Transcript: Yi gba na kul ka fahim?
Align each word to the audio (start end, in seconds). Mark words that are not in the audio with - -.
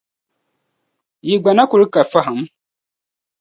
Yi 1.27 1.35
gba 1.41 1.51
na 1.55 1.63
kul 1.69 1.83
ka 1.93 2.01
fahim? 2.11 2.39